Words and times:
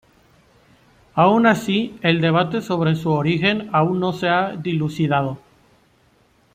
Aun 1.13 1.45
así 1.45 1.99
el 2.01 2.21
debate 2.21 2.63
sobre 2.63 2.95
su 2.95 3.11
origen 3.11 3.69
aún 3.71 3.99
no 3.99 4.13
se 4.13 4.29
ha 4.29 4.55
dilucidado. 4.55 5.37